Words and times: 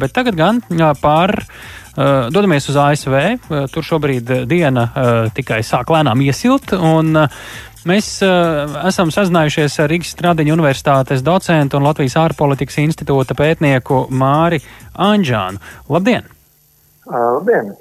Bet 0.00 0.16
tagad 0.16 0.38
gan 0.38 0.62
par. 1.00 1.36
Uh, 1.94 2.26
dodamies 2.34 2.64
uz 2.66 2.74
ASV. 2.74 3.12
Uh, 3.14 3.68
tur 3.70 3.84
šobrīd 3.86 4.32
diena 4.50 4.82
uh, 4.88 5.10
tikai 5.30 5.60
sāk 5.62 5.92
lēnām 5.94 6.24
iesilt. 6.26 6.74
Un, 6.74 7.14
Mēs 7.84 8.06
uh, 8.24 8.78
esam 8.88 9.10
sazinājušies 9.12 9.74
ar 9.84 9.90
Rīgas 9.92 10.14
Stradiņu 10.14 10.54
universitātes 10.54 11.20
docentu 11.20 11.76
un 11.76 11.84
Latvijas 11.84 12.16
ārpolitikas 12.16 12.78
institūta 12.80 13.36
pētnieku 13.36 14.06
Māri 14.08 14.62
Anģānu. 14.96 15.60
Labdien! 15.92 16.30
Labdien! 17.04 17.74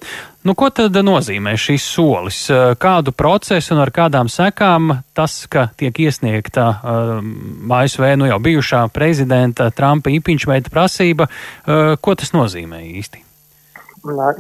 Nu, 0.44 0.58
ko 0.60 0.68
tad 0.76 0.98
nozīmē 1.08 1.54
šis 1.56 1.84
solis? 1.88 2.38
Kādu 2.84 3.14
procesu 3.16 3.72
un 3.76 3.80
ar 3.80 3.94
kādām 3.96 4.28
sekām 4.32 4.90
tas, 5.16 5.38
ka 5.48 5.70
tiek 5.80 6.02
iesniegta 6.04 6.66
uh, 6.68 7.14
ASV 7.78 8.10
nu 8.20 8.28
jau 8.28 8.42
bijušā 8.44 8.82
prezidenta 8.92 9.70
Trumpa 9.72 10.12
impeachment 10.12 10.68
prasība, 10.74 11.30
uh, 11.30 11.94
ko 11.96 12.18
tas 12.20 12.34
nozīmē 12.36 12.82
īsti? 12.90 13.24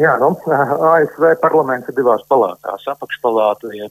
Jā, 0.04 0.18
nu, 0.20 0.34
ASV 0.91 1.38
parlaments 1.40 1.88
ir 1.88 1.96
divās 2.02 2.27
palātās. 2.27 2.84
Apakšpalāta, 2.98 3.72
ja 3.80 3.88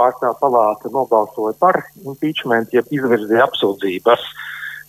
pārstāv 0.00 0.40
palāta 0.40 0.88
nobalsoja 0.96 1.58
par 1.60 1.82
impeachment, 2.06 2.72
ja 2.72 2.86
izvirzīja 2.88 3.44
apsūdzības 3.50 4.28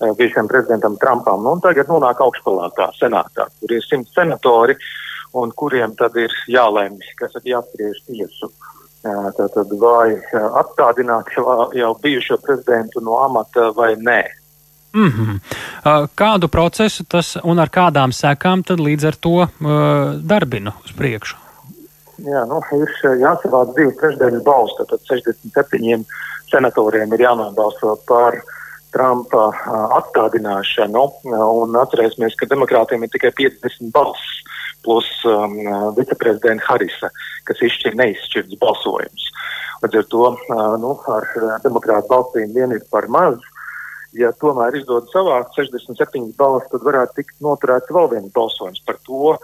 bijušajam 0.01 0.47
prezidentam 0.47 0.95
Trumpam. 1.03 1.43
Nu, 1.43 1.59
tagad 1.61 1.91
nonāk 1.91 2.23
augšpalātā, 2.23 2.93
senātā, 2.95 3.51
kur 3.59 3.75
ir 3.75 3.83
simt 3.83 4.07
senatori. 4.15 4.79
Uh, 4.79 5.10
un 5.33 5.51
kuriem 5.55 5.95
tad 5.95 6.15
ir 6.19 6.33
jālemj, 6.51 6.99
kas 7.19 7.35
ir 7.39 7.53
jāspriež 7.55 8.03
tiesu. 8.07 8.51
Tātad 9.01 9.71
vai 9.81 10.13
atstādināt 10.61 11.31
jau, 11.33 11.95
bijušo 12.03 12.37
prezidentu 12.43 13.01
no 13.01 13.17
amata 13.23 13.71
vai 13.75 13.95
nē. 13.95 14.23
Mm 14.93 15.11
-hmm. 15.11 15.39
Kādu 16.15 16.47
procesu 16.47 17.03
tas 17.03 17.37
un 17.43 17.59
ar 17.59 17.69
kādām 17.69 18.11
sekām 18.11 18.63
tad 18.63 18.79
līdz 18.79 19.07
ar 19.07 19.15
to 19.15 19.29
uh, 19.29 19.47
darbina 20.21 20.73
uz 20.85 20.91
priekšu? 20.91 21.37
Jā, 22.17 22.45
nu, 22.45 22.61
ir 22.77 22.89
jāsavāc 23.21 23.73
divas 23.75 23.95
trešdaļas 23.97 24.43
balss, 24.43 24.77
tad 24.77 24.99
67 25.09 26.05
senatoriem 26.51 27.13
ir 27.13 27.19
jānobalso 27.19 27.95
par 28.07 28.37
Trumpa 28.91 29.47
atstādināšanu, 29.97 31.03
un 31.31 31.77
atcerēsimies, 31.79 32.35
ka 32.39 32.49
demokrātiem 32.51 33.05
ir 33.05 33.11
tikai 33.13 33.31
50 33.37 33.93
balss 33.95 34.41
plus 34.83 35.07
um, 35.29 35.55
viceprezidenta 35.95 36.65
Harisa, 36.65 37.11
kas 37.47 37.61
izšķir 37.63 37.95
neizšķirts 37.99 38.59
balsojums. 38.61 39.27
Līdz 39.83 39.99
ar 40.01 40.07
to 40.11 40.25
uh, 40.33 40.61
nu, 40.81 40.95
ar 41.13 41.27
demokrātu 41.63 42.09
balsīm 42.11 42.53
vien 42.57 42.75
ir 42.75 42.83
par 42.93 43.07
maz. 43.13 43.39
Ja 44.17 44.33
tomēr 44.43 44.75
izdodas 44.75 45.13
savākt 45.13 45.55
67 45.55 46.33
balsis, 46.39 46.67
tad 46.73 46.83
varētu 46.83 47.21
tikt 47.21 47.37
noturēts 47.45 47.93
vēl 47.95 48.09
viens 48.11 48.33
balsojums 48.35 48.81
par 48.83 48.97
to, 49.07 49.37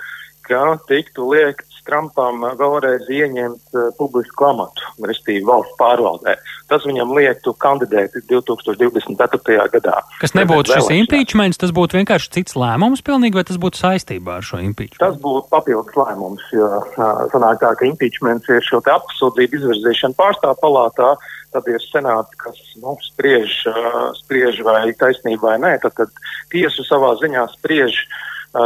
ka 0.48 0.64
tiktu 0.90 1.30
liekts 1.32 1.78
Trumpam 1.88 2.44
vēlreiz 2.60 3.08
ieņemt 3.08 3.76
uh, 3.78 3.88
publisku 3.98 4.48
amatu, 4.50 4.84
restīvi 5.08 5.46
valsts 5.48 5.78
pārvaldē. 5.80 6.36
Tas 6.68 6.84
viņam 6.88 7.14
liektu 7.16 7.54
kandidēt 7.64 8.18
2024. 8.28 9.70
gadā. 9.78 9.96
Kas 10.20 10.36
nebūtu 10.36 10.76
šis 10.76 10.92
impeachments, 10.98 11.62
tas 11.62 11.72
būtu 11.76 12.02
vienkārši 12.02 12.34
cits 12.36 12.58
lēmums 12.60 13.04
pilnīgi, 13.08 13.40
vai 13.40 13.46
tas 13.48 13.60
būtu 13.62 13.80
saistībā 13.80 14.42
ar 14.42 14.48
šo 14.50 14.60
impeachment? 14.66 15.00
Tas 15.00 15.16
būtu 15.24 15.48
papildus 15.54 15.96
lēmums, 15.96 16.44
jo 16.52 16.68
uh, 16.68 17.24
sanāk 17.32 17.64
tā, 17.64 17.72
ka 17.80 17.88
impeachments 17.88 18.52
ir 18.52 18.64
šo 18.68 18.84
te 18.84 18.92
apsūdzību 18.92 19.62
izvirzīšana 19.62 20.20
pārstāv 20.20 20.60
palātā, 20.60 21.16
tad 21.56 21.72
ir 21.72 21.80
senāts, 21.88 22.36
kas 22.44 22.60
nu, 22.84 23.00
spriež, 23.08 23.62
uh, 23.72 24.10
spriež 24.26 24.60
vai 24.68 24.90
taisnība 25.00 25.54
vai 25.54 25.60
nē, 25.64 25.78
tad, 25.86 25.96
tad 26.02 26.26
tiesu 26.52 26.84
savā 26.84 27.16
ziņā 27.24 27.48
spriež 27.56 28.04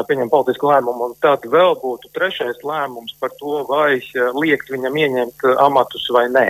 pieņem 0.08 0.32
politisku 0.32 0.72
lēmumu, 0.72 1.12
un 1.12 1.16
tad 1.24 1.46
vēl 1.52 1.76
būtu 1.82 2.12
trešais 2.16 2.64
lēmums 2.66 3.16
par 3.20 3.34
to, 3.40 3.62
vai 3.70 4.00
liekt 4.40 4.72
viņam 4.74 5.00
ieņemt 5.06 5.48
amatus 5.60 6.10
vai 6.16 6.28
nē. 6.32 6.50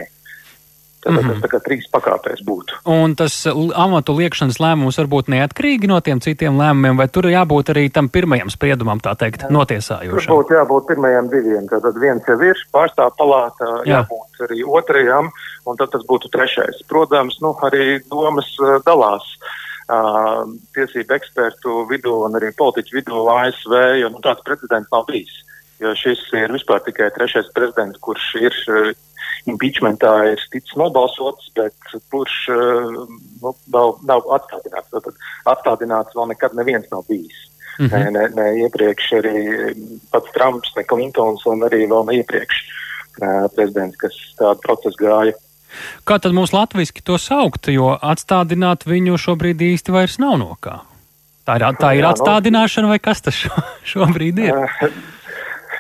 Tad 1.02 1.14
mm 1.14 1.20
-hmm. 1.20 1.30
tas 1.34 1.42
tā 1.42 1.48
kā 1.50 1.60
trīs 1.66 1.86
pakāpēs 1.90 2.44
būtu. 2.46 2.78
Un 2.86 3.16
tas 3.16 3.34
amatu 3.74 4.14
liekšanas 4.14 4.60
lēmums 4.62 5.00
var 5.02 5.08
būt 5.10 5.32
neatkarīgi 5.34 5.88
no 5.90 5.98
tiem 6.00 6.22
citiem 6.22 6.60
lēmumiem, 6.62 6.98
vai 6.98 7.08
tur 7.08 7.26
jābūt 7.26 7.74
arī 7.74 7.90
tam 7.90 8.10
pirmajam 8.10 8.50
spriedumam, 8.50 9.00
tā 9.02 9.16
teikt, 9.18 9.50
notiesājošam? 9.50 10.28
Tur 10.28 10.38
būtu 10.38 10.54
jābūt 10.54 10.88
pirmajam 10.88 11.30
diviem. 11.30 11.66
Tad 11.68 11.98
viens 11.98 12.22
jau 12.28 12.38
ir 12.42 12.58
pārstāv 12.74 13.18
palātā, 13.18 13.82
Jā. 13.86 14.06
jābūt 14.06 14.46
arī 14.46 14.62
otrajam, 14.64 15.32
un 15.66 15.78
tad 15.78 15.90
tas 15.90 16.06
būtu 16.06 16.30
trešais. 16.30 16.86
Protams, 16.88 17.42
nu, 17.42 17.58
arī 17.62 18.00
domas 18.10 18.46
dalās. 18.86 19.26
Uh, 19.42 19.71
uh, 19.92 20.42
tiesību 20.76 21.16
ekspertu 21.18 21.86
vidū 21.92 22.16
un 22.26 22.38
arī 22.40 22.52
politiķu 22.58 22.98
vidū 23.00 23.24
ASV, 23.36 23.78
jo 24.02 24.12
nu, 24.14 24.22
tāds 24.24 24.44
precedents 24.48 24.92
nav 24.94 25.08
bijis. 25.10 25.34
Jo 25.82 25.96
šis 25.98 26.22
ir 26.38 26.54
vispār 26.54 26.84
tikai 26.86 27.10
trešais 27.16 27.50
prezidents, 27.56 28.00
kurš 28.06 28.28
ir 28.42 28.58
uh, 28.70 28.92
impeachmentā 29.50 30.12
ir 30.32 30.42
ticis 30.54 30.78
nobalsots, 30.78 31.50
bet 31.58 31.96
kurš 32.14 32.36
uh, 32.54 32.92
nu, 33.42 33.54
nav, 33.74 33.96
nav 34.08 34.28
atstādināts. 34.38 34.92
Tad 34.94 35.14
atstādināts 35.56 36.18
vēl 36.18 36.32
nekad 36.34 36.58
neviens 36.58 36.90
nav 36.94 37.08
bijis. 37.10 37.48
Mm 37.80 37.88
-hmm. 37.88 38.12
ne, 38.12 38.24
ne, 38.36 38.48
iepriekš 38.66 39.12
arī 39.18 39.38
pats 40.12 40.32
Trumps, 40.36 40.76
ne 40.76 40.84
Klintons 40.84 41.46
un 41.46 41.64
arī 41.66 41.88
vēl 41.90 42.04
ne 42.06 42.18
iepriekš 42.20 42.58
uh, 43.22 43.48
prezidents, 43.56 43.98
kas 43.98 44.14
tādu 44.38 44.60
procesu 44.62 44.98
gāja. 45.00 45.34
Kā 46.08 46.18
tad 46.22 46.36
mums 46.38 46.54
latviski 46.56 47.04
to 47.06 47.18
saukt, 47.22 47.70
jo 47.72 47.94
atstādināt 47.96 48.88
viņu 48.90 49.20
šobrīd 49.22 49.62
īsti 49.72 49.94
vairs 49.96 50.20
nav 50.22 50.38
no 50.42 50.56
kā? 50.62 50.82
Tā 51.48 51.58
ir, 51.58 51.66
tā 51.80 51.96
ir 51.98 52.06
jā, 52.06 52.12
atstādināšana 52.14 52.92
vai 52.92 53.00
kas 53.02 53.24
tas 53.26 53.38
šo, 53.38 53.52
šobrīd 53.94 54.46
ir? 54.46 54.54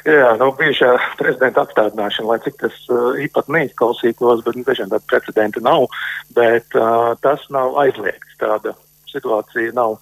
Jā, 0.01 0.31
nu, 0.39 0.47
bijušā 0.57 0.95
prezidenta 1.19 1.61
atstādināšana, 1.61 2.25
lai 2.31 2.39
cik 2.41 2.55
tas 2.57 2.77
uh, 2.89 3.11
īpat 3.21 3.51
neizklausītos, 3.53 4.41
bet 4.47 4.57
nu, 4.57 4.63
tiešām 4.65 4.89
tāda 4.89 5.05
precedenta 5.11 5.61
nav, 5.61 5.85
bet 6.33 6.73
uh, 6.73 7.11
tas 7.21 7.43
nav 7.53 7.77
aizliegts. 7.83 8.33
Tāda 8.41 8.73
situācija 9.11 9.75
nav 9.77 9.99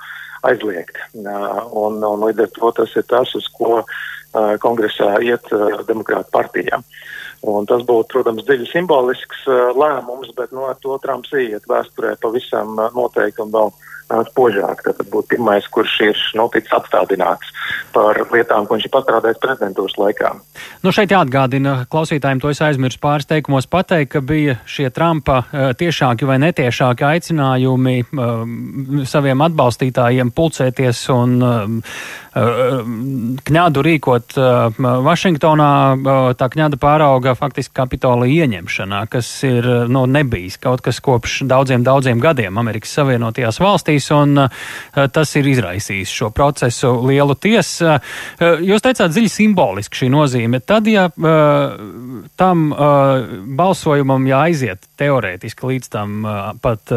aizliegta. 0.48 1.04
Uh, 1.20 1.60
un, 1.82 2.00
un 2.00 2.24
līdz 2.30 2.46
ar 2.46 2.54
to 2.56 2.72
tas 2.80 2.96
ir 2.96 3.04
tas, 3.12 3.36
uz 3.36 3.50
ko 3.58 3.82
uh, 3.82 4.00
kongresā 4.62 5.16
iet 5.26 5.48
demokrāta 5.88 6.30
partijām. 6.34 6.84
Uh, 6.86 7.20
Un 7.48 7.68
tas 7.70 7.86
būtu, 7.88 8.12
protams, 8.18 8.44
dziļi 8.48 8.68
simbolisks 8.68 9.46
lēmums, 9.80 10.34
bet 10.36 10.52
no 10.52 10.66
nu, 10.68 10.74
to 10.84 10.98
Trumps 11.04 11.32
iet 11.40 11.68
vēsturē 11.72 12.18
pavisam 12.20 12.76
noteikti 12.76 13.46
un 13.46 13.54
vēl 13.54 13.72
spožāk. 14.30 14.84
Tad 14.86 15.02
būtu 15.12 15.36
pirmais, 15.36 15.68
kurš 15.72 15.96
ir 16.09 16.22
noticis 16.38 16.74
apstādināts 16.75 17.52
par 17.94 18.18
lietām, 18.34 18.66
ko 18.66 18.78
viņš 18.78 18.88
ir 18.88 18.94
pastrādājis 18.94 19.42
prezidentūras 19.42 19.97
laikā. 20.00 20.31
Nu 20.86 20.94
šeit 20.96 21.14
jāatgādina 21.14 21.86
klausītājiem, 21.92 22.42
to 22.42 22.53
es 22.53 22.62
aizmirsu 22.66 23.02
pāris 23.02 23.30
teikumos 23.30 23.69
pateikt, 23.69 24.12
ka 24.16 24.24
bija 24.25 24.59
šie 24.69 24.90
Trumpa 24.94 25.42
uh, 25.44 25.69
tiešāki 25.78 26.28
vai 26.30 26.40
netiešāki 26.46 27.06
aicinājumi 27.09 27.98
uh, 28.06 29.06
saviem 29.09 29.46
atbalstītājiem 29.46 30.34
pulcēties 30.36 31.06
un 31.14 31.38
uh, 31.44 31.94
kņādu 32.40 33.81
rīkot 33.84 34.36
Vašingtonā, 34.78 35.72
tā 36.38 36.48
kņāda 36.53 36.78
pārauga 36.81 37.34
faktiski 37.38 37.74
kapitola 37.80 38.28
ieņemšanā, 38.30 39.02
kas 39.12 39.28
ir 39.48 39.66
nu, 39.90 40.06
nebijis 40.09 40.59
kaut 40.62 40.84
kas 40.86 41.02
kopš 41.03 41.42
daudziem, 41.50 41.84
daudziem 41.84 42.22
gadiem 42.22 42.58
Amerikas 42.62 42.94
Savienotajās 42.96 43.59
valstīs, 43.64 43.99
un 44.16 44.46
tas 45.14 45.36
ir 45.36 45.50
izraisījis 45.52 46.14
šo 46.22 46.30
procesu 46.36 46.94
lielu 47.08 47.36
tiesu. 47.36 47.98
Jūs 48.40 48.86
teicāt 48.86 49.12
dziļi 49.12 49.32
simboliski 49.34 50.04
šī 50.04 50.12
nozīme. 50.14 50.62
Tad, 50.64 50.88
ja 50.88 51.10
tam 52.40 52.66
balsojumam 53.60 54.28
jāaiziet 54.30 54.90
teorētiski 55.00 55.72
līdz 55.74 55.94
tam 55.94 56.28
pat 56.64 56.94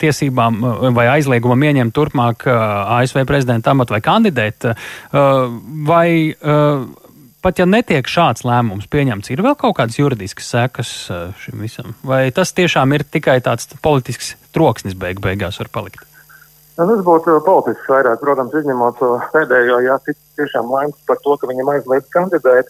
tiesībām 0.00 0.60
vai 0.96 1.08
aizliegumam 1.16 1.62
ieņemt 1.68 1.96
turpmāk 1.96 2.46
ASV 2.48 3.24
prezidenta 3.28 3.72
amatu 3.72 3.96
vai 3.96 4.02
kandidēt, 4.04 4.70
vai 5.86 6.08
pat 7.46 7.60
ja 7.60 7.66
netiek 7.68 8.08
šāds 8.10 8.42
lēmums 8.42 8.88
pieņemts, 8.90 9.30
ir 9.30 9.42
vēl 9.46 9.54
kaut 9.60 9.76
kādas 9.78 10.00
juridiskas 10.00 10.48
sekas 10.50 10.90
šim 11.44 11.62
visam? 11.62 11.94
Vai 12.02 12.24
tas 12.34 12.50
tiešām 12.56 12.96
ir 12.96 13.06
tikai 13.06 13.38
tāds 13.44 13.70
politisks 13.84 14.34
troksnis 14.56 14.98
beig 14.98 15.22
beigās 15.22 15.60
var 15.62 15.70
palikt? 15.70 16.02
Nu, 16.76 16.84
tas 16.90 17.00
būtu 17.06 17.38
politisks 17.46 17.88
vairāk, 17.88 18.20
protams, 18.20 18.52
izņemot 18.60 18.98
to 19.00 19.14
pēdējo, 19.32 19.78
ja 19.86 19.96
tiešām 20.04 20.68
lēmts 20.68 21.06
par 21.08 21.16
to, 21.24 21.38
ka 21.40 21.48
viņam 21.48 21.72
aizliedz 21.72 22.10
kandidēt, 22.12 22.68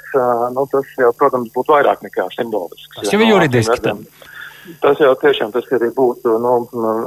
nu, 0.55 0.67
tas 0.71 0.93
jau, 1.01 1.11
protams, 1.19 1.51
būtu 1.57 1.75
vairāk 1.75 2.05
nekā 2.07 2.29
simbolisks. 2.37 3.01
Tas 3.01 3.11
jau 3.11 3.21
ir 3.25 3.33
juridiski. 3.33 3.83
Tam. 3.83 4.05
Tas 4.83 4.99
jau 4.99 5.13
tiešām 5.19 5.53
tas 5.55 5.67
arī 5.77 5.93
būtu 5.95 6.37
nu, 6.43 6.55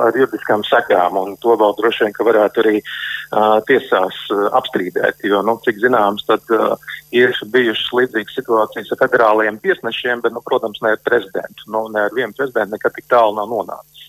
ar 0.04 0.16
juridiskām 0.16 0.64
sekām, 0.68 1.18
un 1.20 1.36
to 1.44 1.56
vēl 1.60 1.76
droši 1.78 2.06
vien, 2.06 2.16
ka 2.16 2.28
varētu 2.28 2.64
arī 2.64 2.76
uh, 2.80 3.58
tiesās 3.68 4.20
uh, 4.32 4.46
apstrīdēt, 4.60 5.24
jo, 5.28 5.42
nu, 5.44 5.58
cik 5.66 5.82
zināms, 5.84 6.24
tad 6.28 6.56
uh, 6.56 6.76
ir 7.16 7.36
bijušas 7.56 7.92
līdzīgas 8.00 8.38
situācijas 8.40 8.94
ar 8.96 9.02
federālajiem 9.04 9.60
tiesnešiem, 9.64 10.24
bet, 10.24 10.36
nu, 10.36 10.44
protams, 10.46 10.80
ne 10.84 10.96
ar 10.96 11.04
prezidentu. 11.04 11.68
Nu, 11.72 11.88
ne 11.92 12.08
ar 12.08 12.16
vienu 12.16 12.36
prezidentu 12.38 12.78
nekad 12.78 12.96
tik 12.96 13.08
tālu 13.12 13.36
nav 13.40 13.52
nonācis. 13.52 14.08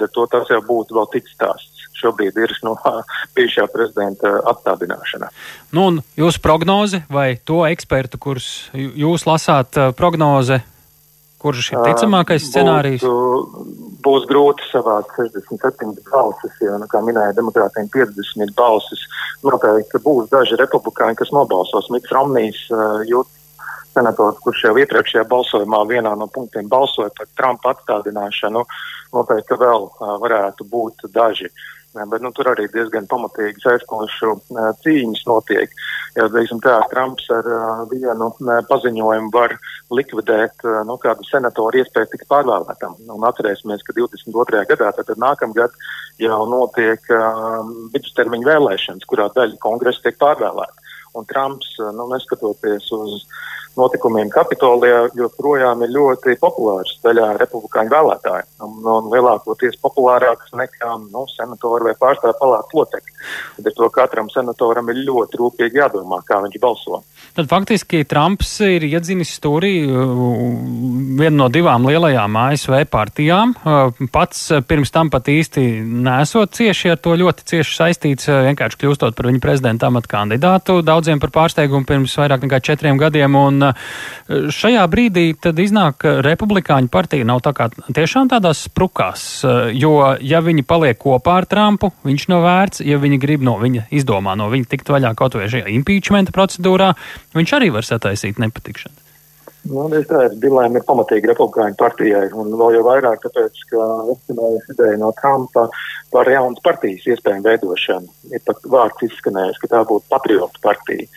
Tad 0.00 0.12
to 0.14 0.26
tas 0.32 0.50
jau 0.50 0.60
būtu 0.64 0.98
vēl 0.98 1.08
cits 1.14 1.34
stāsts. 1.36 1.86
Šobrīd 1.94 2.36
ir 2.42 2.52
no 2.66 2.74
bijušā 3.36 3.66
prezidenta 3.72 4.36
atstādināšana. 4.52 5.30
Nu, 5.72 5.88
un 5.88 6.02
jūsu 6.18 6.42
prognoze 6.44 7.04
vai 7.12 7.34
to 7.44 7.62
ekspertu, 7.68 8.20
kurus 8.20 8.68
jūs 8.74 9.26
lasāt 9.28 9.78
prognoze, 9.98 10.60
kurš 11.44 11.74
ir 11.74 11.82
ticamākais 11.84 12.46
scenārijs? 12.48 13.04
Būtu, 13.04 13.64
būs 14.04 14.26
grūti 14.28 14.66
savākt 14.70 15.12
67 15.18 15.94
balsis, 16.08 16.56
jo, 16.64 16.76
nu, 16.80 16.88
kā 16.90 17.00
minēja, 17.04 17.36
demokrātiem 17.38 17.88
50 17.92 18.54
balsis. 18.56 19.04
Noteikti 19.44 20.00
būs 20.04 20.30
daži 20.32 20.58
republikāņi, 20.60 21.18
kas 21.20 21.32
nobalsos. 21.36 21.90
Mits 21.92 22.12
Romnijs 22.14 22.64
uh, 22.72 23.02
jūt 23.08 23.28
senators, 23.94 24.40
kurš 24.44 24.66
jau 24.68 24.74
iepriekšējā 24.82 25.24
balsojumā 25.30 25.84
vienā 25.90 26.14
no 26.18 26.28
punktiem 26.34 26.68
balsoja 26.70 27.12
par 27.16 27.30
Trumpa 27.38 27.74
atstādināšanu, 27.74 28.64
noteikti 29.14 29.60
vēl 29.60 29.88
uh, 29.88 30.18
varētu 30.24 30.68
būt 30.70 31.08
daži. 31.14 31.50
Bet 31.94 32.24
nu, 32.26 32.32
tur 32.34 32.48
arī 32.50 32.64
diezgan 32.72 33.04
pamatīgi 33.06 33.62
aizkošu 33.70 34.32
uh, 34.34 34.70
cīņas 34.82 35.20
notiek. 35.30 35.70
Jo, 36.18 36.26
teiksim, 36.34 36.58
tā, 36.64 36.80
Trumps 36.90 37.28
ar 37.30 37.46
uh, 37.46 37.84
vienu 37.90 38.32
uh, 38.32 38.56
paziņojumu 38.66 39.30
var 39.34 39.54
likvidēt 39.94 40.66
uh, 40.66 40.80
nu, 40.88 40.98
kādu 41.02 41.26
senatoru 41.28 41.78
iespēju 41.78 42.10
tikt 42.10 42.26
pārvēlētam. 42.32 42.98
Un 43.14 43.28
atcerēsimies, 43.30 43.86
ka 43.86 43.94
22. 43.94 44.64
gadā, 44.72 44.90
tad 44.98 45.14
nākamgad 45.22 45.78
jau 46.22 46.40
notiek 46.50 47.14
uh, 47.14 47.62
vidustermiņa 47.94 48.50
vēlēšanas, 48.50 49.06
kurā 49.10 49.30
daļa 49.38 49.62
kongresa 49.62 50.02
tiek 50.08 50.18
pārvēlēta. 50.18 50.82
Un 51.14 51.30
Trumps, 51.30 51.76
nu, 51.94 52.08
neskatoties 52.10 52.90
uz 52.90 53.20
notikumiem 53.78 54.30
Kapitolijā 54.32 55.08
joprojām 55.18 55.82
ir 55.84 55.92
ļoti 55.94 56.36
populārs 56.40 56.96
daļā 57.04 57.32
republikāņu 57.40 57.92
vēlētāju. 57.92 58.46
Un, 58.64 58.76
un 58.94 59.10
lielākoties 59.12 59.78
populārāks 59.82 60.54
nekā 60.56 60.92
nu, 61.08 61.24
senatori 61.34 61.90
vai 61.90 61.96
pārstāvju 62.00 62.38
palātu 62.40 62.80
locekļi. 62.80 63.16
Tad 63.56 63.70
ar 63.70 63.76
to 63.78 63.88
katram 63.94 64.30
senatoram 64.32 64.90
ir 64.92 65.02
ļoti 65.08 65.40
rūpīgi 65.40 65.80
jādomā, 65.80 66.20
kā 66.28 66.40
viņš 66.44 66.60
balso. 66.62 67.02
Tad 67.34 67.48
faktiski 67.50 68.04
Trumps 68.06 68.52
ir 68.62 68.86
iedzinis 68.86 69.32
stūrī 69.38 69.72
uh, 69.88 70.14
vienu 71.18 71.36
no 71.40 71.48
divām 71.52 71.88
lielajām 71.88 72.38
ASV 72.44 72.84
partijām. 72.92 73.56
Uh, 73.64 74.06
pats 74.14 74.46
pirms 74.68 74.94
tam 74.94 75.10
pat 75.10 75.30
īsti 75.32 75.66
nesot 75.82 76.54
cieši 76.54 76.94
ar 76.94 77.02
to 77.02 77.16
ļoti 77.18 77.48
cieši 77.54 77.78
saistīts, 77.80 78.30
uh, 78.30 78.44
vienkārši 78.46 78.80
kļūstot 78.84 79.18
par 79.18 79.30
viņa 79.30 79.42
prezidenta 79.42 79.90
amatu 79.90 80.12
kandidātu 80.14 80.78
daudziem 80.86 81.22
par 81.22 81.32
pārsteigumu 81.34 81.88
pirms 81.88 82.14
vairāk 82.20 82.46
nekā 82.46 82.60
četriem 82.70 83.00
gadiem. 83.00 83.34
Un 83.34 83.63
šajā 84.28 84.84
brīdī 84.90 85.26
tad 85.40 85.60
iznāk, 85.62 85.98
ka 86.04 86.16
republikāņu 86.24 86.90
partija 86.92 87.26
nav 87.28 87.42
tā 87.44 87.54
kā 87.56 87.68
tiešām 87.86 88.32
tādās 88.32 88.64
sprukās, 88.68 89.44
jo 89.76 89.94
ja 90.24 90.42
viņi 90.44 90.66
paliek 90.68 90.98
kopā 91.00 91.38
ar 91.42 91.48
Trumpu, 91.50 91.92
viņš 92.06 92.28
nav 92.32 92.44
vērts, 92.46 92.84
ja 92.86 92.98
viņi 93.02 93.20
grib 93.22 93.46
no 93.46 93.56
viņa 93.62 93.88
izdomā 93.94 94.36
no 94.38 94.50
viņa 94.52 94.70
tikt 94.74 94.92
vaļā 94.94 95.14
kaut 95.18 95.38
vai 95.38 95.48
šajā 95.52 95.70
impeachmenta 95.78 96.34
procedūrā, 96.34 96.92
viņš 97.36 97.56
arī 97.58 97.72
var 97.74 97.86
sataisīt 97.86 98.42
nepatikšanu. 98.42 99.04
Nu, 99.64 99.86
es 99.96 100.04
tādu 100.10 100.36
dilēmu 100.42 100.76
ir 100.76 100.84
pamatīgi 100.84 101.30
republikāņu 101.30 101.78
partijai, 101.80 102.26
un 102.36 102.50
vēl 102.60 102.76
jau 102.76 102.82
vairāk 102.84 103.22
tāpēc, 103.24 103.62
ka 103.70 103.86
izskanējas 104.12 104.66
ideja 104.74 104.98
no 105.00 105.08
Trumpa 105.16 105.64
par 106.12 106.28
jaunas 106.28 106.60
partijas 106.64 107.06
iespējumu 107.14 107.48
veidošanu. 107.48 108.12
Ir 108.36 108.42
pat 108.44 108.60
vārds 108.74 109.06
izskanējis, 109.08 109.62
ka 109.62 109.70
tā 109.72 109.80
būtu 109.88 110.04
patriotu 110.12 110.60
partija. 110.64 111.08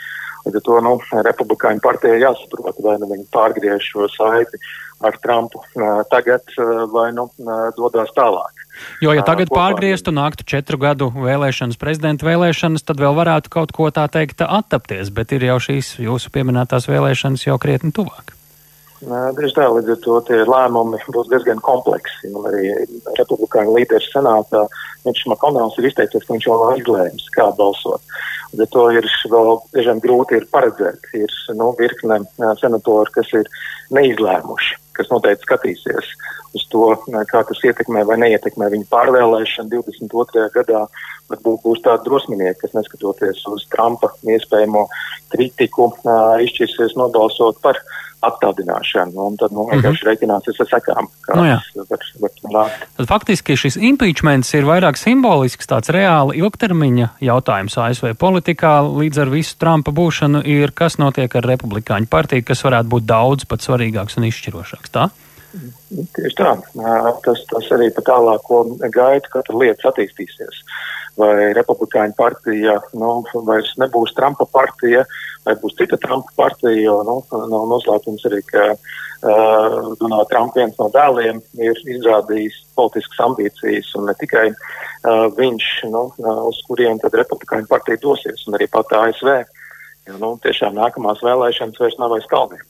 Līdz 0.47 0.59
ar 0.61 0.63
to 0.63 0.77
nu, 0.85 0.93
republikāņu 1.27 1.83
partijai 1.83 2.21
jāsaprot, 2.21 2.77
vai 2.85 2.95
nu 3.01 3.09
viņi 3.09 3.25
pārgriež 3.35 3.89
šo 3.91 4.07
saiti 4.13 4.59
ar 5.03 5.17
Trumpu 5.21 5.59
tagad, 6.09 6.47
vai 6.93 7.09
nu 7.13 7.27
dodas 7.75 8.13
tālāk. 8.15 8.63
Jo, 9.01 9.11
ja 9.17 9.25
tagad 9.25 9.51
pārgrieztu, 9.51 10.13
nāktu 10.15 10.45
četru 10.47 10.79
gadu 10.81 11.09
vēlēšanas, 11.11 11.79
prezidenta 11.81 12.29
vēlēšanas, 12.29 12.85
tad 12.87 13.01
vēl 13.01 13.17
varētu 13.17 13.51
kaut 13.53 13.75
ko 13.75 13.91
tā 13.91 14.07
teikt 14.13 14.45
attapties, 14.45 15.11
bet 15.11 15.35
ir 15.35 15.49
jau 15.49 15.59
šīs 15.67 15.97
jūsu 16.05 16.31
pieminētās 16.33 16.89
vēlēšanas 16.89 17.47
jau 17.49 17.59
krietni 17.61 17.91
tuvāk. 17.91 18.37
Tieši 18.97 19.53
tā, 19.53 19.67
līdz 19.69 19.91
ar 19.93 19.99
to 20.01 20.15
tie 20.25 20.39
lēmumi 20.49 20.97
būs 21.13 21.27
diezgan 21.29 21.59
kompleksi. 21.61 22.31
Un 22.33 22.47
arī 22.49 22.71
republikāņu 23.19 23.75
līderis 23.75 24.09
senātā 24.09 24.63
viņš 25.05 25.27
Makonāls 25.29 25.77
ir 25.77 25.91
izteicies, 25.91 26.25
ka 26.25 26.33
viņš 26.33 26.47
vēl 26.49 26.63
nav 26.63 26.81
izlēmis, 26.81 27.27
kā 27.35 27.45
balsot. 27.59 28.01
Līdz 28.53 28.63
ar 28.63 28.71
to 28.73 28.83
ir 28.95 29.07
vēl 29.31 29.53
tiešām 29.75 30.01
grūti 30.03 30.37
ir 30.39 30.47
paredzēt. 30.53 31.09
Ir 31.19 31.33
nu, 31.59 31.73
virkne 31.79 32.21
senatoru, 32.61 33.11
kas 33.15 33.31
ir 33.35 33.49
neizlēmuši, 33.95 34.77
kas 34.97 35.11
noteikti 35.11 35.47
skatīsies 35.47 36.13
uz 36.55 36.63
to, 36.71 36.85
kā 37.29 37.43
tas 37.47 37.61
ietekmē 37.65 38.03
vai 38.07 38.17
neietekmē 38.23 38.69
viņu 38.73 38.87
pārvēlēšanu 38.91 39.71
22. 39.75 40.47
gadā. 40.55 40.85
Varbūt 41.27 41.63
būs 41.65 41.83
tādi 41.83 42.07
drosminieki, 42.07 42.61
kas 42.61 42.75
neskatoties 42.77 43.43
uz 43.51 43.65
Trumpa 43.73 44.13
iespējamo 44.23 44.85
kritiku, 45.33 45.89
izšķirsies 46.45 46.95
nobalsot 46.99 47.59
par 47.63 47.81
apstādināšanu, 48.25 49.13
un 49.13 49.35
tad 49.37 49.53
nu, 49.53 49.67
vienkārši 49.69 49.91
mm 49.91 49.97
-hmm. 49.97 50.07
reiķināsies 50.09 50.61
ar 50.63 50.69
sekām. 50.71 51.09
Nu, 51.35 51.43
var, 51.89 52.31
var 52.51 52.71
tad 52.97 53.07
faktiski 53.07 53.57
šis 53.57 53.77
impeachments 53.77 54.53
ir 54.53 54.65
vairāk 54.65 54.97
simbolisks, 54.97 55.69
tāds 55.69 55.91
reāli 55.93 56.39
ilgtermiņa 56.41 57.09
jautājums 57.21 57.77
ASV 57.77 58.15
politikā. 58.17 58.81
Līdz 58.81 59.21
ar 59.21 59.29
visu 59.29 59.55
Trumpa 59.59 59.91
būšanu 59.91 60.41
ir, 60.45 60.71
kas 60.71 60.97
notiek 60.97 61.35
ar 61.35 61.43
republikāņu 61.43 62.07
partiju, 62.09 62.43
kas 62.43 62.63
varētu 62.63 62.89
būt 62.89 63.05
daudz 63.05 63.45
pat 63.45 63.61
svarīgāks 63.61 64.17
un 64.17 64.23
izšķirošāks. 64.31 64.89
Tā? 64.89 65.09
Tieši 66.15 66.35
tā. 66.37 66.51
Tas, 67.25 67.43
tas 67.51 67.71
arī 67.71 67.89
pa 67.95 68.01
tālāko 68.01 68.63
gaitu, 68.93 69.29
kā 69.31 69.43
lietas 69.53 69.91
attīstīsies. 69.91 70.63
Vai 71.17 71.49
republikāņu 71.57 72.13
partija 72.17 72.75
nu, 72.93 73.23
vairs 73.47 73.71
nebūs 73.81 74.13
Trumpa 74.13 74.45
partija, 74.53 75.01
vai 75.47 75.55
būs 75.57 75.73
cita 75.79 75.97
Trumpa 75.97 76.35
partija, 76.37 76.75
jo 76.77 76.99
nu, 77.07 77.15
nav 77.49 77.65
noslēpums 77.71 78.27
arī, 78.29 78.43
ka 78.45 78.67
uh, 78.75 79.95
Donalds 79.97 80.29
Trumps 80.29 80.59
viens 80.59 80.77
no 80.77 80.91
dēliem 80.93 81.41
ir 81.57 81.81
izrādījis 81.95 82.61
politiskas 82.77 83.25
ambīcijas, 83.31 83.89
un 83.97 84.05
ne 84.11 84.17
tikai 84.21 84.45
uh, 84.53 85.25
viņš, 85.39 85.73
nu, 85.89 86.05
uz 86.51 86.61
kuriem 86.69 87.01
tad 87.01 87.17
republikāņu 87.17 87.69
partija 87.73 88.03
dosies, 88.05 88.45
un 88.45 88.59
arī 88.59 88.69
pat 88.69 88.93
ASV. 89.01 89.33
Jo, 90.07 90.21
nu, 90.21 90.35
tiešām 90.45 90.77
nākamās 90.77 91.25
vēlēšanas 91.25 91.81
vairs 91.81 91.97
nav 91.99 92.13
aiz 92.15 92.29
kalniem 92.29 92.65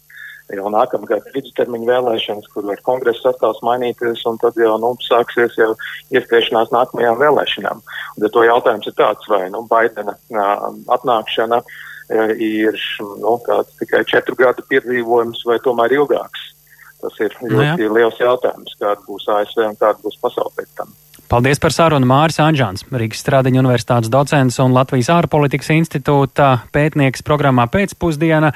jau 0.55 0.69
nākamgad 0.71 1.27
vidustermiņa 1.33 1.89
vēlēšanas, 1.89 2.49
kur 2.53 2.67
var 2.69 2.79
kongresa 2.87 3.27
sastāvs 3.27 3.59
mainīties, 3.67 4.23
un 4.29 4.39
tad 4.41 4.59
jau 4.59 4.77
nu, 4.81 4.93
sāksies 5.03 5.57
jau 5.59 5.73
ieskriešanās 6.15 6.71
nākamajām 6.75 7.19
vēlēšanām. 7.19 7.81
Un 8.17 8.27
to 8.33 8.45
jautājums 8.47 8.87
ir 8.87 8.95
tāds, 8.99 9.27
vai 9.31 9.47
nu, 9.53 9.65
Baidena 9.67 10.15
atnākšana 10.95 11.61
ir 12.39 12.77
nu, 13.23 13.33
tikai 13.81 14.05
četru 14.07 14.37
gadu 14.39 14.63
piedzīvojums 14.71 15.43
vai 15.47 15.59
tomēr 15.63 15.97
ilgāks. 15.99 16.53
Tas 17.01 17.19
ir 17.21 17.35
nu 17.43 17.51
ļoti 17.59 17.83
no 17.83 17.97
liels 17.99 18.21
jautājums, 18.21 18.79
kāda 18.79 19.03
būs 19.05 19.27
ASV 19.29 19.67
un 19.67 19.75
kāda 19.77 20.01
būs 20.01 20.17
pasaule 20.23 20.55
pēc 20.57 20.71
tam. 20.79 20.95
Paldies 21.27 21.59
par 21.59 21.73
sarunu 21.75 22.07
Māris 22.07 22.37
Anģāns, 22.39 22.85
Rīgas 22.87 23.19
Stradiņa 23.19 23.59
universitātes 23.59 24.07
docents 24.07 24.61
un 24.63 24.71
Latvijas 24.71 25.09
ārpolitikas 25.11 25.73
institūta 25.75 26.53
pētnieks 26.71 27.25
programmā 27.27 27.65
pēcpusdiena. 27.67 28.53